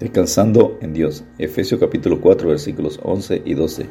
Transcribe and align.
Descansando 0.00 0.78
en 0.80 0.94
Dios. 0.94 1.24
Efesios 1.38 1.78
capítulo 1.78 2.20
4 2.20 2.48
versículos 2.48 2.98
11 3.02 3.42
y 3.44 3.54
12. 3.54 3.86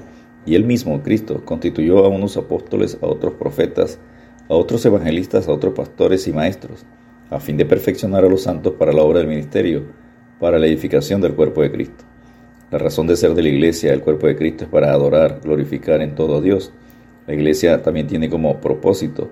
Y 0.46 0.55
él 0.55 0.66
mismo, 0.66 1.01
Cristo, 1.04 1.46
constituyó 1.46 2.04
a 2.04 2.09
unos 2.09 2.35
apóstoles, 2.35 2.97
a 3.01 3.05
otros 3.05 3.35
profetas, 3.35 4.00
a 4.50 4.56
otros 4.56 4.85
evangelistas, 4.85 5.48
a 5.48 5.53
otros 5.53 5.74
pastores 5.74 6.27
y 6.27 6.33
maestros, 6.33 6.85
a 7.29 7.40
fin 7.40 7.56
de 7.56 7.66
perfeccionar 7.66 8.25
a 8.25 8.29
los 8.29 8.43
santos 8.43 8.73
para 8.73 8.91
la 8.91 9.04
obra 9.04 9.20
del 9.20 9.27
ministerio, 9.27 9.84
para 10.39 10.59
la 10.59 10.68
edificación 10.68 11.21
del 11.21 11.36
cuerpo 11.36 11.61
de 11.61 11.71
Cristo. 11.71 12.04
La 12.71 12.77
razón 12.77 13.07
de 13.07 13.15
ser 13.15 13.33
de 13.33 13.43
la 13.43 13.49
iglesia, 13.49 13.93
el 13.93 14.02
cuerpo 14.02 14.27
de 14.27 14.36
Cristo, 14.36 14.65
es 14.65 14.70
para 14.70 14.91
adorar, 14.91 15.39
glorificar 15.41 16.02
en 16.02 16.15
todo 16.15 16.38
a 16.38 16.41
Dios. 16.41 16.73
La 17.27 17.36
iglesia 17.36 17.81
también 17.83 18.07
tiene 18.07 18.29
como 18.29 18.59
propósito 18.59 19.29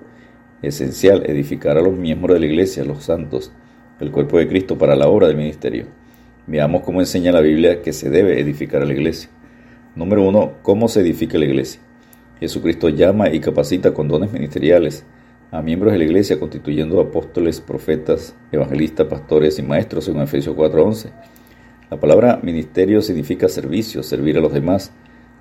esencial 0.61 1.23
edificar 1.25 1.77
a 1.77 1.81
los 1.81 1.97
miembros 1.97 2.35
de 2.35 2.41
la 2.41 2.45
iglesia, 2.45 2.85
los 2.85 3.03
santos, 3.03 3.51
el 3.99 4.11
cuerpo 4.11 4.37
de 4.37 4.47
Cristo 4.47 4.77
para 4.77 4.95
la 4.95 5.07
obra 5.07 5.27
del 5.27 5.37
ministerio. 5.37 5.98
Veamos 6.49 6.81
cómo 6.81 6.99
enseña 6.99 7.31
la 7.31 7.41
Biblia 7.41 7.83
que 7.83 7.93
se 7.93 8.09
debe 8.09 8.39
edificar 8.39 8.81
a 8.81 8.85
la 8.85 8.93
iglesia. 8.93 9.29
Número 9.95 10.27
uno, 10.27 10.53
¿cómo 10.63 10.87
se 10.87 11.01
edifica 11.01 11.37
la 11.37 11.45
iglesia? 11.45 11.79
Jesucristo 12.39 12.89
llama 12.89 13.29
y 13.29 13.39
capacita 13.39 13.93
con 13.93 14.07
dones 14.07 14.33
ministeriales 14.33 15.05
a 15.51 15.61
miembros 15.61 15.93
de 15.93 15.99
la 15.99 16.05
iglesia 16.05 16.39
constituyendo 16.39 17.01
apóstoles, 17.01 17.61
profetas, 17.61 18.35
evangelistas, 18.51 19.05
pastores 19.05 19.59
y 19.59 19.61
maestros 19.61 20.07
en 20.07 20.19
Efesios 20.21 20.55
4:11. 20.55 21.11
La 21.91 21.99
palabra 21.99 22.39
ministerio 22.41 23.03
significa 23.03 23.47
servicio, 23.47 24.01
servir 24.01 24.35
a 24.35 24.41
los 24.41 24.51
demás. 24.51 24.91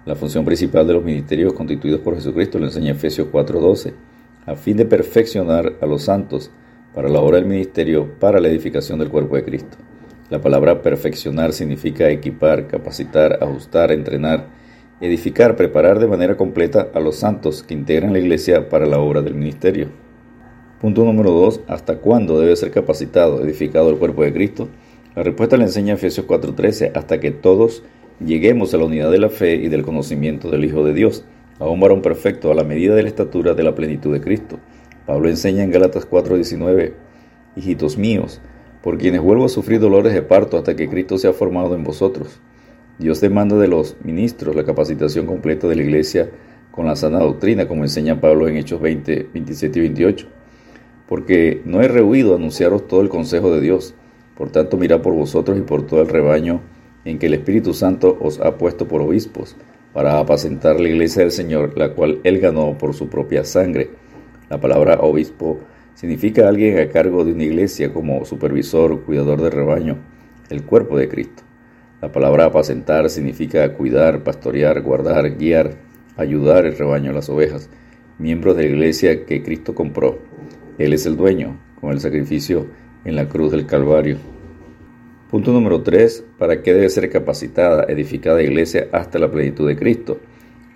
La 0.04 0.14
función 0.14 0.44
principal 0.44 0.86
de 0.86 0.92
los 0.92 1.04
ministerios 1.04 1.54
constituidos 1.54 2.00
por 2.00 2.16
Jesucristo 2.16 2.58
lo 2.58 2.66
enseña 2.66 2.92
Efesios 2.92 3.28
4:12, 3.32 3.94
a 4.44 4.56
fin 4.56 4.76
de 4.76 4.84
perfeccionar 4.84 5.76
a 5.80 5.86
los 5.86 6.02
santos 6.02 6.50
para 6.94 7.08
la 7.08 7.20
obra 7.20 7.38
del 7.38 7.46
ministerio, 7.46 8.18
para 8.20 8.40
la 8.40 8.48
edificación 8.48 8.98
del 8.98 9.08
cuerpo 9.08 9.36
de 9.36 9.44
Cristo. 9.44 9.78
La 10.30 10.42
palabra 10.42 10.82
perfeccionar 10.82 11.54
significa 11.54 12.10
equipar, 12.10 12.66
capacitar, 12.66 13.38
ajustar, 13.42 13.92
entrenar, 13.92 14.46
edificar, 15.00 15.56
preparar 15.56 15.98
de 16.00 16.06
manera 16.06 16.36
completa 16.36 16.88
a 16.92 17.00
los 17.00 17.16
santos 17.16 17.62
que 17.62 17.72
integran 17.72 18.12
la 18.12 18.18
iglesia 18.18 18.68
para 18.68 18.84
la 18.84 18.98
obra 18.98 19.22
del 19.22 19.34
ministerio. 19.34 19.88
Punto 20.82 21.02
número 21.04 21.30
2. 21.30 21.62
¿Hasta 21.66 21.96
cuándo 21.96 22.38
debe 22.38 22.54
ser 22.56 22.70
capacitado, 22.70 23.42
edificado 23.42 23.88
el 23.88 23.96
cuerpo 23.96 24.22
de 24.22 24.34
Cristo? 24.34 24.68
La 25.16 25.22
respuesta 25.22 25.56
la 25.56 25.64
enseña 25.64 25.94
Efesios 25.94 26.26
4:13, 26.26 26.92
hasta 26.94 27.20
que 27.20 27.30
todos 27.30 27.82
lleguemos 28.24 28.74
a 28.74 28.76
la 28.76 28.84
unidad 28.84 29.10
de 29.10 29.18
la 29.18 29.30
fe 29.30 29.54
y 29.54 29.68
del 29.68 29.82
conocimiento 29.82 30.50
del 30.50 30.66
Hijo 30.66 30.84
de 30.84 30.92
Dios, 30.92 31.24
a 31.58 31.66
un 31.66 31.80
varón 31.80 32.02
perfecto 32.02 32.52
a 32.52 32.54
la 32.54 32.64
medida 32.64 32.94
de 32.94 33.02
la 33.02 33.08
estatura 33.08 33.54
de 33.54 33.62
la 33.62 33.74
plenitud 33.74 34.12
de 34.12 34.20
Cristo. 34.20 34.58
Pablo 35.06 35.30
enseña 35.30 35.64
en 35.64 35.70
Gálatas 35.70 36.04
4:19, 36.04 36.92
hijitos 37.56 37.96
míos, 37.96 38.42
por 38.82 38.98
quienes 38.98 39.20
vuelvo 39.20 39.44
a 39.44 39.48
sufrir 39.48 39.80
dolores 39.80 40.14
de 40.14 40.22
parto 40.22 40.56
hasta 40.56 40.76
que 40.76 40.88
Cristo 40.88 41.18
sea 41.18 41.32
formado 41.32 41.74
en 41.74 41.84
vosotros. 41.84 42.40
Dios 42.98 43.20
demanda 43.20 43.56
de 43.56 43.68
los 43.68 43.96
ministros 44.02 44.56
la 44.56 44.64
capacitación 44.64 45.26
completa 45.26 45.68
de 45.68 45.76
la 45.76 45.82
iglesia 45.82 46.30
con 46.70 46.86
la 46.86 46.96
sana 46.96 47.18
doctrina, 47.18 47.66
como 47.66 47.84
enseña 47.84 48.20
Pablo 48.20 48.48
en 48.48 48.56
Hechos 48.56 48.80
20, 48.80 49.30
27 49.32 49.78
y 49.78 49.82
28. 49.82 50.26
Porque 51.08 51.62
no 51.64 51.80
he 51.80 51.88
rehuido 51.88 52.34
anunciaros 52.34 52.86
todo 52.86 53.00
el 53.00 53.08
consejo 53.08 53.52
de 53.52 53.60
Dios. 53.60 53.94
Por 54.36 54.50
tanto, 54.50 54.76
mirad 54.76 55.00
por 55.00 55.14
vosotros 55.14 55.58
y 55.58 55.62
por 55.62 55.86
todo 55.86 56.02
el 56.02 56.08
rebaño 56.08 56.60
en 57.04 57.18
que 57.18 57.26
el 57.26 57.34
Espíritu 57.34 57.74
Santo 57.74 58.16
os 58.20 58.40
ha 58.40 58.58
puesto 58.58 58.86
por 58.86 59.00
obispos, 59.00 59.56
para 59.92 60.18
apacentar 60.18 60.78
la 60.78 60.88
iglesia 60.88 61.22
del 61.22 61.32
Señor, 61.32 61.76
la 61.76 61.94
cual 61.94 62.20
él 62.24 62.38
ganó 62.38 62.76
por 62.76 62.94
su 62.94 63.08
propia 63.08 63.44
sangre. 63.44 63.90
La 64.50 64.60
palabra 64.60 64.98
obispo 65.00 65.58
significa 65.98 66.48
alguien 66.48 66.78
a 66.78 66.88
cargo 66.90 67.24
de 67.24 67.32
una 67.32 67.42
iglesia 67.42 67.92
como 67.92 68.24
supervisor, 68.24 69.02
cuidador 69.02 69.42
del 69.42 69.50
rebaño, 69.50 69.96
el 70.48 70.62
cuerpo 70.62 70.96
de 70.96 71.08
Cristo. 71.08 71.42
La 72.00 72.12
palabra 72.12 72.44
apacentar 72.44 73.10
significa 73.10 73.72
cuidar, 73.74 74.22
pastorear, 74.22 74.80
guardar, 74.80 75.36
guiar, 75.36 75.72
ayudar 76.16 76.66
el 76.66 76.78
rebaño, 76.78 77.10
las 77.10 77.28
ovejas, 77.28 77.68
miembros 78.16 78.56
de 78.56 78.62
la 78.62 78.68
iglesia 78.68 79.26
que 79.26 79.42
Cristo 79.42 79.74
compró. 79.74 80.20
Él 80.78 80.92
es 80.92 81.04
el 81.04 81.16
dueño, 81.16 81.58
con 81.80 81.90
el 81.90 81.98
sacrificio 81.98 82.66
en 83.04 83.16
la 83.16 83.28
cruz 83.28 83.50
del 83.50 83.66
Calvario. 83.66 84.18
Punto 85.32 85.50
número 85.50 85.82
3. 85.82 86.26
¿Para 86.38 86.62
qué 86.62 86.74
debe 86.74 86.90
ser 86.90 87.10
capacitada, 87.10 87.86
edificada 87.88 88.40
iglesia 88.40 88.86
hasta 88.92 89.18
la 89.18 89.32
plenitud 89.32 89.66
de 89.66 89.74
Cristo? 89.74 90.20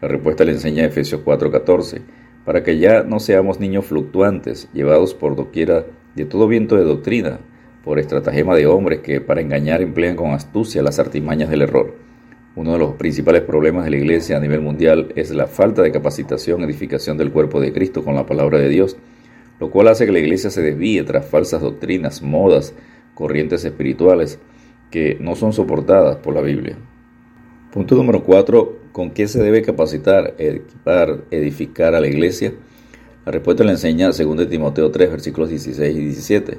La 0.01 0.09
respuesta 0.09 0.43
le 0.43 0.51
enseña 0.51 0.85
Efesios 0.85 1.21
4:14 1.25 2.03
para 2.45 2.63
que 2.63 2.79
ya 2.79 3.03
no 3.03 3.21
seamos 3.21 3.61
niños 3.61 3.87
fluctuantes, 3.87 4.69
llevados 4.73 5.15
por 5.15 5.37
doquiera 5.37 5.85
de 6.15 6.25
todo 6.25 6.49
viento 6.49 6.77
de 6.77 6.85
doctrina, 6.85 7.41
por 7.85 7.99
estratagema 7.99 8.55
de 8.55 8.67
hombres 8.67 9.01
que 9.01 9.21
para 9.21 9.41
engañar 9.41 9.83
emplean 9.83 10.17
con 10.17 10.33
astucia 10.33 10.83
las 10.83 10.99
artimañas 10.99 11.51
del 11.51 11.63
error. 11.63 11.95
Uno 12.55 12.73
de 12.73 12.79
los 12.79 12.95
principales 12.95 13.43
problemas 13.43 13.85
de 13.85 13.91
la 13.91 13.97
Iglesia 13.97 14.37
a 14.37 14.41
nivel 14.41 14.61
mundial 14.61 15.13
es 15.17 15.31
la 15.31 15.47
falta 15.47 15.83
de 15.83 15.91
capacitación 15.91 16.61
y 16.61 16.65
edificación 16.65 17.17
del 17.17 17.33
cuerpo 17.33 17.61
de 17.61 17.73
Cristo 17.73 18.05
con 18.05 18.15
la 18.15 18.27
palabra 18.27 18.59
de 18.59 18.69
Dios, 18.69 18.97
lo 19.59 19.71
cual 19.71 19.89
hace 19.89 20.05
que 20.05 20.13
la 20.13 20.19
Iglesia 20.19 20.51
se 20.51 20.63
desvíe 20.63 21.03
tras 21.05 21.25
falsas 21.25 21.63
doctrinas, 21.63 22.23
modas, 22.23 22.75
corrientes 23.15 23.65
espirituales 23.65 24.39
que 24.91 25.17
no 25.21 25.35
son 25.35 25.53
soportadas 25.53 26.17
por 26.17 26.35
la 26.35 26.43
Biblia. 26.43 26.77
Punto 27.73 27.95
número 27.95 28.23
4. 28.23 28.82
¿Con 28.93 29.13
qué 29.13 29.27
se 29.27 29.43
debe 29.43 29.63
capacitar, 29.63 30.35
equipar, 30.37 31.25
edificar 31.31 31.95
a 31.95 32.01
la 32.01 32.09
iglesia? 32.09 32.53
La 33.25 33.33
respuesta 33.33 33.65
la 33.65 33.71
enseña 33.71 34.11
2 34.11 34.49
Timoteo 34.51 34.91
3, 34.91 35.11
versículos 35.11 35.49
16 35.49 35.97
y 35.97 36.01
17. 36.01 36.59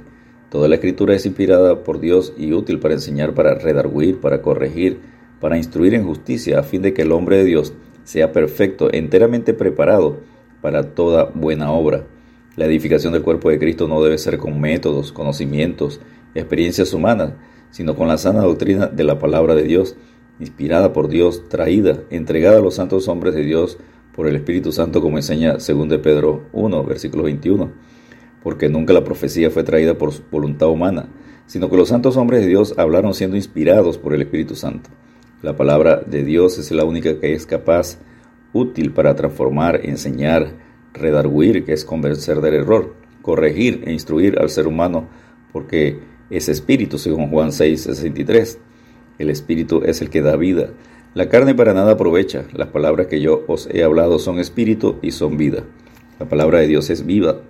Toda 0.49 0.67
la 0.67 0.75
escritura 0.75 1.13
es 1.13 1.27
inspirada 1.27 1.83
por 1.83 1.99
Dios 1.99 2.33
y 2.35 2.53
útil 2.53 2.79
para 2.79 2.95
enseñar, 2.95 3.35
para 3.35 3.53
redarguir, 3.53 4.19
para 4.19 4.41
corregir, 4.41 4.99
para 5.39 5.57
instruir 5.57 5.93
en 5.93 6.05
justicia, 6.05 6.59
a 6.59 6.63
fin 6.63 6.81
de 6.81 6.95
que 6.95 7.03
el 7.03 7.11
hombre 7.11 7.37
de 7.37 7.43
Dios 7.43 7.73
sea 8.03 8.31
perfecto, 8.31 8.91
enteramente 8.91 9.53
preparado 9.53 10.17
para 10.59 10.95
toda 10.95 11.25
buena 11.35 11.71
obra. 11.71 12.07
La 12.55 12.65
edificación 12.65 13.13
del 13.13 13.21
cuerpo 13.21 13.51
de 13.51 13.59
Cristo 13.59 13.87
no 13.87 14.01
debe 14.01 14.17
ser 14.17 14.39
con 14.39 14.59
métodos, 14.59 15.11
conocimientos, 15.11 16.01
experiencias 16.33 16.93
humanas, 16.93 17.33
sino 17.69 17.95
con 17.95 18.07
la 18.07 18.17
sana 18.17 18.41
doctrina 18.41 18.87
de 18.87 19.03
la 19.03 19.19
palabra 19.19 19.53
de 19.53 19.63
Dios 19.63 19.95
inspirada 20.39 20.93
por 20.93 21.07
Dios, 21.07 21.47
traída, 21.49 22.03
entregada 22.09 22.57
a 22.57 22.61
los 22.61 22.75
santos 22.75 23.07
hombres 23.07 23.35
de 23.35 23.43
Dios 23.43 23.77
por 24.15 24.27
el 24.27 24.35
Espíritu 24.35 24.71
Santo, 24.71 25.01
como 25.01 25.17
enseña 25.17 25.53
2 25.53 25.89
de 25.89 25.99
Pedro 25.99 26.43
1, 26.53 26.83
versículo 26.83 27.23
21. 27.23 27.71
Porque 28.41 28.69
nunca 28.69 28.93
la 28.93 29.03
profecía 29.03 29.49
fue 29.49 29.63
traída 29.63 29.97
por 29.97 30.11
voluntad 30.29 30.69
humana, 30.69 31.07
sino 31.45 31.69
que 31.69 31.77
los 31.77 31.89
santos 31.89 32.17
hombres 32.17 32.41
de 32.41 32.47
Dios 32.47 32.75
hablaron 32.77 33.13
siendo 33.13 33.35
inspirados 33.35 33.97
por 33.97 34.13
el 34.13 34.21
Espíritu 34.21 34.55
Santo. 34.55 34.89
La 35.41 35.55
palabra 35.55 36.01
de 36.05 36.23
Dios 36.23 36.57
es 36.57 36.71
la 36.71 36.85
única 36.85 37.19
que 37.19 37.33
es 37.33 37.45
capaz, 37.45 37.97
útil 38.53 38.91
para 38.93 39.15
transformar, 39.15 39.81
enseñar, 39.83 40.53
redarguir, 40.93 41.65
que 41.65 41.73
es 41.73 41.83
convencer 41.83 42.39
del 42.39 42.53
error, 42.53 42.95
corregir 43.21 43.83
e 43.85 43.91
instruir 43.91 44.39
al 44.39 44.49
ser 44.49 44.67
humano, 44.67 45.09
porque 45.51 45.99
es 46.29 46.49
espíritu, 46.49 46.97
según 46.97 47.29
Juan 47.29 47.51
6, 47.51 47.81
63. 47.81 48.59
El 49.19 49.29
Espíritu 49.29 49.83
es 49.85 50.01
el 50.01 50.09
que 50.09 50.21
da 50.21 50.35
vida. 50.35 50.69
La 51.13 51.29
carne 51.29 51.53
para 51.53 51.73
nada 51.73 51.91
aprovecha. 51.91 52.45
Las 52.53 52.69
palabras 52.69 53.07
que 53.07 53.21
yo 53.21 53.43
os 53.47 53.69
he 53.71 53.83
hablado 53.83 54.17
son 54.17 54.39
espíritu 54.39 54.97
y 55.03 55.11
son 55.11 55.37
vida. 55.37 55.63
La 56.19 56.27
palabra 56.27 56.59
de 56.59 56.67
Dios 56.67 56.89
es 56.89 57.05
viva. 57.05 57.41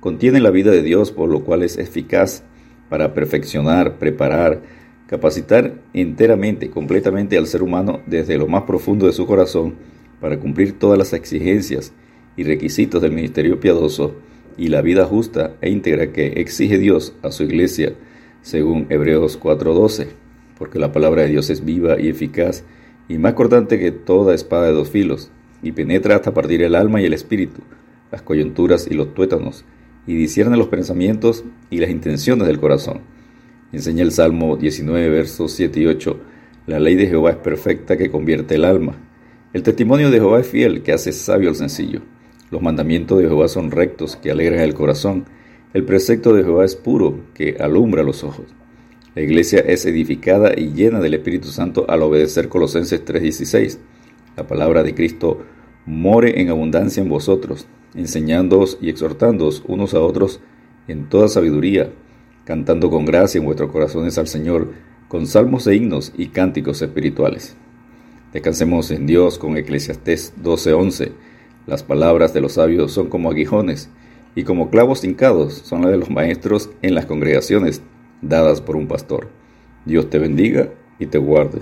Contiene 0.00 0.40
la 0.40 0.50
vida 0.50 0.72
de 0.72 0.82
Dios, 0.82 1.12
por 1.12 1.28
lo 1.28 1.44
cual 1.44 1.62
es 1.62 1.78
eficaz 1.78 2.42
para 2.88 3.14
perfeccionar, 3.14 3.98
preparar, 3.98 4.62
capacitar 5.06 5.74
enteramente, 5.94 6.70
completamente 6.70 7.38
al 7.38 7.46
ser 7.46 7.62
humano 7.62 8.00
desde 8.06 8.36
lo 8.36 8.48
más 8.48 8.64
profundo 8.64 9.06
de 9.06 9.12
su 9.12 9.24
corazón 9.26 9.76
para 10.20 10.40
cumplir 10.40 10.78
todas 10.78 10.98
las 10.98 11.12
exigencias 11.12 11.92
y 12.36 12.42
requisitos 12.42 13.00
del 13.00 13.12
ministerio 13.12 13.60
piadoso 13.60 14.16
y 14.56 14.68
la 14.68 14.82
vida 14.82 15.04
justa 15.04 15.54
e 15.60 15.70
íntegra 15.70 16.12
que 16.12 16.26
exige 16.40 16.78
Dios 16.78 17.14
a 17.22 17.30
su 17.30 17.44
iglesia, 17.44 17.94
según 18.40 18.86
Hebreos 18.90 19.38
4:12 19.38 20.22
porque 20.58 20.78
la 20.78 20.92
palabra 20.92 21.22
de 21.22 21.28
Dios 21.28 21.50
es 21.50 21.64
viva 21.64 22.00
y 22.00 22.08
eficaz 22.08 22.64
y 23.08 23.18
más 23.18 23.34
cortante 23.34 23.78
que 23.78 23.90
toda 23.90 24.34
espada 24.34 24.66
de 24.66 24.72
dos 24.72 24.90
filos, 24.90 25.30
y 25.62 25.72
penetra 25.72 26.16
hasta 26.16 26.34
partir 26.34 26.62
el 26.62 26.74
alma 26.74 27.00
y 27.00 27.04
el 27.04 27.12
espíritu, 27.12 27.60
las 28.10 28.22
coyunturas 28.22 28.86
y 28.90 28.94
los 28.94 29.14
tuétanos, 29.14 29.64
y 30.06 30.14
discierne 30.14 30.56
los 30.56 30.68
pensamientos 30.68 31.44
y 31.70 31.78
las 31.78 31.90
intenciones 31.90 32.46
del 32.46 32.58
corazón. 32.58 33.00
Enseña 33.72 34.02
el 34.02 34.12
Salmo 34.12 34.56
19, 34.56 35.08
versos 35.08 35.52
7 35.52 35.80
y 35.80 35.86
8, 35.86 36.20
la 36.66 36.78
ley 36.78 36.94
de 36.94 37.06
Jehová 37.06 37.30
es 37.30 37.36
perfecta 37.36 37.96
que 37.96 38.10
convierte 38.10 38.54
el 38.54 38.64
alma. 38.64 38.94
El 39.52 39.62
testimonio 39.62 40.10
de 40.10 40.18
Jehová 40.18 40.40
es 40.40 40.46
fiel 40.46 40.82
que 40.82 40.92
hace 40.92 41.12
sabio 41.12 41.48
al 41.48 41.56
sencillo. 41.56 42.00
Los 42.50 42.62
mandamientos 42.62 43.18
de 43.18 43.24
Jehová 43.24 43.48
son 43.48 43.70
rectos 43.70 44.16
que 44.16 44.30
alegran 44.30 44.60
el 44.60 44.74
corazón. 44.74 45.24
El 45.74 45.84
precepto 45.84 46.34
de 46.34 46.44
Jehová 46.44 46.64
es 46.64 46.76
puro 46.76 47.20
que 47.34 47.56
alumbra 47.58 48.02
los 48.02 48.24
ojos. 48.24 48.46
La 49.14 49.20
iglesia 49.20 49.60
es 49.60 49.84
edificada 49.84 50.54
y 50.56 50.72
llena 50.72 50.98
del 50.98 51.12
Espíritu 51.12 51.48
Santo 51.48 51.84
al 51.86 52.00
obedecer 52.00 52.48
Colosenses 52.48 53.04
3:16. 53.04 53.78
La 54.38 54.46
palabra 54.46 54.82
de 54.82 54.94
Cristo 54.94 55.42
more 55.84 56.40
en 56.40 56.48
abundancia 56.48 57.02
en 57.02 57.10
vosotros, 57.10 57.66
enseñándoos 57.94 58.78
y 58.80 58.88
exhortándoos 58.88 59.64
unos 59.68 59.92
a 59.92 60.00
otros 60.00 60.40
en 60.88 61.10
toda 61.10 61.28
sabiduría, 61.28 61.92
cantando 62.46 62.88
con 62.88 63.04
gracia 63.04 63.38
en 63.38 63.44
vuestros 63.44 63.70
corazones 63.70 64.16
al 64.16 64.28
Señor, 64.28 64.72
con 65.08 65.26
salmos 65.26 65.66
e 65.66 65.76
himnos 65.76 66.14
y 66.16 66.28
cánticos 66.28 66.80
espirituales. 66.80 67.54
Descansemos 68.32 68.90
en 68.90 69.06
Dios 69.06 69.38
con 69.38 69.58
Eclesiastés 69.58 70.32
12:11. 70.42 71.12
Las 71.66 71.82
palabras 71.82 72.32
de 72.32 72.40
los 72.40 72.52
sabios 72.52 72.92
son 72.92 73.10
como 73.10 73.30
aguijones, 73.30 73.90
y 74.34 74.44
como 74.44 74.70
clavos 74.70 75.04
hincados 75.04 75.52
son 75.52 75.82
las 75.82 75.90
de 75.90 75.98
los 75.98 76.08
maestros 76.08 76.70
en 76.80 76.94
las 76.94 77.04
congregaciones 77.04 77.82
dadas 78.22 78.60
por 78.60 78.76
un 78.76 78.88
pastor. 78.88 79.28
Dios 79.84 80.08
te 80.08 80.18
bendiga 80.18 80.70
y 80.98 81.06
te 81.06 81.18
guarde. 81.18 81.60